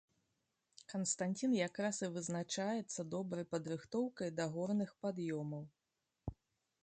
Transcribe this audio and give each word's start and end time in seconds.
Канстанцін 0.93 1.51
якраз 1.57 1.99
і 2.07 2.09
вызначаецца 2.15 3.05
добрай 3.15 3.45
падрыхтоўкай 3.53 4.29
да 4.39 4.45
горных 4.55 4.89
пад'ёмаў. 5.07 5.63